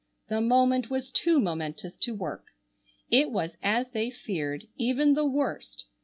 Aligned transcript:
The 0.29 0.41
moment 0.41 0.89
was 0.89 1.11
too 1.11 1.39
momentous 1.39 1.95
to 1.97 2.15
work. 2.15 2.45
It 3.11 3.29
was 3.29 3.55
as 3.61 3.91
they 3.91 4.09
feared, 4.09 4.65
even 4.75 5.13
the 5.13 5.25
worst. 5.27 5.85